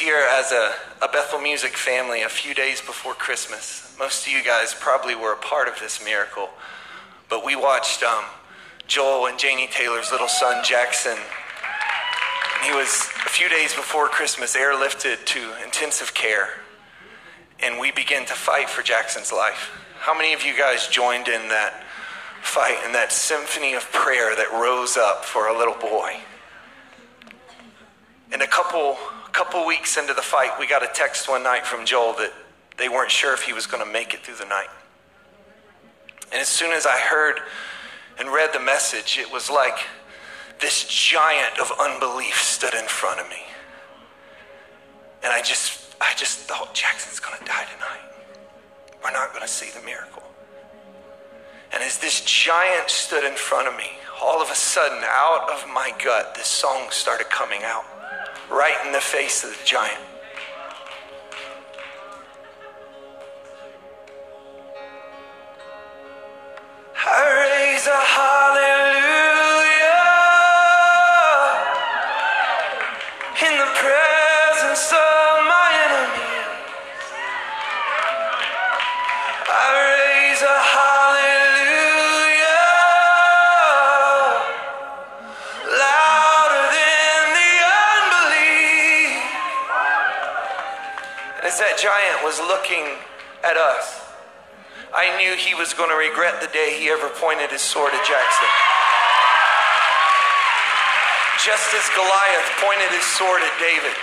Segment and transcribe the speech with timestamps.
[0.00, 3.94] this year as a, a Bethel Music family a few days before Christmas.
[3.98, 6.48] Most of you guys probably were a part of this miracle,
[7.28, 8.24] but we watched um,
[8.86, 11.18] Joel and Janie Taylor's little son, Jackson.
[12.64, 16.60] He was a few days before Christmas airlifted to intensive care,
[17.62, 19.70] and we began to fight for Jackson's life.
[19.98, 21.84] How many of you guys joined in that
[22.40, 26.16] fight and that symphony of prayer that rose up for a little boy?
[28.32, 28.96] And a couple,
[29.30, 32.32] couple weeks into the fight, we got a text one night from Joel that
[32.76, 34.68] they weren't sure if he was going to make it through the night.
[36.32, 37.40] And as soon as I heard
[38.18, 39.78] and read the message, it was like
[40.60, 43.42] this giant of unbelief stood in front of me.
[45.22, 48.00] And I just, I just thought, Jackson's going to die tonight.
[49.02, 50.22] We're not going to see the miracle.
[51.72, 53.90] And as this giant stood in front of me,
[54.22, 57.84] all of a sudden, out of my gut, this song started coming out
[58.50, 60.09] right in the face of the giant.
[92.30, 92.86] Was looking
[93.42, 94.06] at us,
[94.94, 98.06] I knew he was going to regret the day he ever pointed his sword at
[98.06, 98.50] Jackson.
[101.42, 103.98] Just as Goliath pointed his sword at David,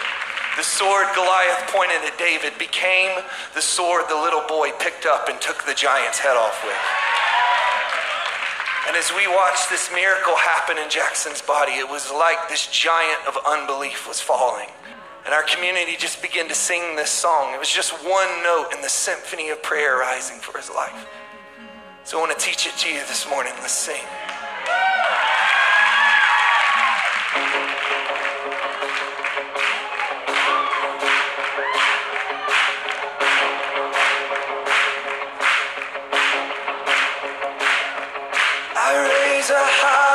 [0.60, 3.16] the sword Goliath pointed at David became
[3.56, 6.84] the sword the little boy picked up and took the giant's head off with.
[8.92, 13.24] And as we watched this miracle happen in Jackson's body, it was like this giant
[13.24, 14.68] of unbelief was falling.
[15.28, 17.54] And our community just began to sing this song.
[17.54, 21.06] It was just one note in the symphony of prayer rising for his life.
[22.06, 23.52] So I want to teach it to you this morning.
[23.60, 24.06] Let's sing.
[38.80, 40.07] I raise a hallelujah